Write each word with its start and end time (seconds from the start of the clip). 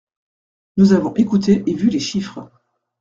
Nous 0.77 0.93
avons 0.93 1.13
écouté 1.13 1.61
et 1.67 1.75
vu 1.75 1.89
les 1.91 1.99
chiffres. 1.99 2.49